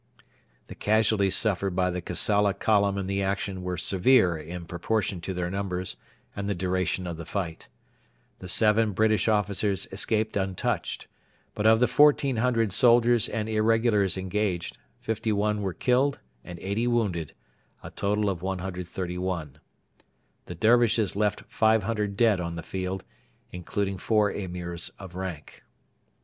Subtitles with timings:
[0.65, 5.31] The casualties suffered by the Kassala column in the action were severe in proportion to
[5.31, 5.95] their numbers
[6.35, 7.67] and the duration of the fight.
[8.39, 11.05] The seven British officers escaped untouched;
[11.53, 17.33] but of the 1,400 soldiers and irregulars engaged, 51 were killed and 80 wounded
[17.83, 19.59] a total of 131.
[20.47, 23.03] The Dervishes left 500 dead on the field,
[23.51, 25.61] including four Emirs of rank.